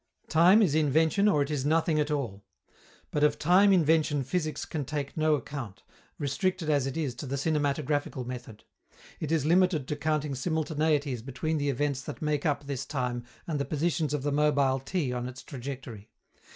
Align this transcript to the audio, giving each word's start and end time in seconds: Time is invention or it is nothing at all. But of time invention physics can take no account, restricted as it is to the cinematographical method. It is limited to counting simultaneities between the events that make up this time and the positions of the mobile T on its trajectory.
Time 0.29 0.63
is 0.63 0.73
invention 0.73 1.27
or 1.27 1.43
it 1.43 1.51
is 1.51 1.63
nothing 1.63 1.99
at 1.99 2.09
all. 2.09 2.43
But 3.11 3.23
of 3.23 3.37
time 3.37 3.71
invention 3.71 4.23
physics 4.23 4.65
can 4.65 4.83
take 4.83 5.15
no 5.15 5.35
account, 5.35 5.83
restricted 6.17 6.71
as 6.71 6.87
it 6.87 6.97
is 6.97 7.13
to 7.13 7.27
the 7.27 7.35
cinematographical 7.35 8.25
method. 8.25 8.63
It 9.19 9.31
is 9.31 9.45
limited 9.45 9.87
to 9.87 9.95
counting 9.95 10.33
simultaneities 10.33 11.21
between 11.23 11.59
the 11.59 11.69
events 11.69 12.01
that 12.01 12.19
make 12.19 12.47
up 12.47 12.65
this 12.65 12.83
time 12.83 13.23
and 13.45 13.59
the 13.59 13.63
positions 13.65 14.11
of 14.11 14.23
the 14.23 14.31
mobile 14.31 14.79
T 14.79 15.13
on 15.13 15.27
its 15.29 15.43
trajectory. 15.43 16.09